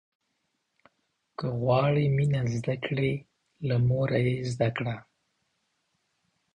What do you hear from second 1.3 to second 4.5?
که غواړې مينه زده کړې، له موره يې